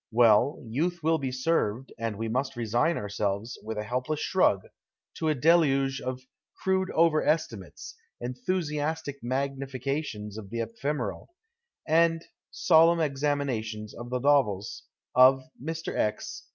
[0.11, 4.63] Well, youth will be served, and we must resign ourselves, with a helpless shrug,
[5.17, 6.21] to a deluge of
[6.63, 11.35] crude over estimates, enthusiastic magni fications of the ephemeral,
[11.87, 14.81] and solenm examinations of the novels
[15.13, 15.95] of Mr.
[15.95, 16.47] X.